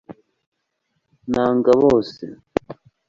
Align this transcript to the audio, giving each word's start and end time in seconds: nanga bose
nanga 1.31 1.71
bose 1.81 2.23